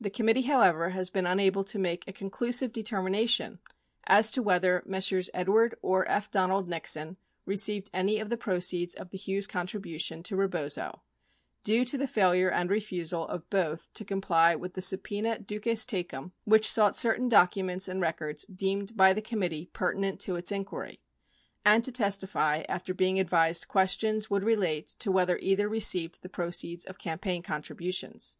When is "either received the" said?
25.38-26.28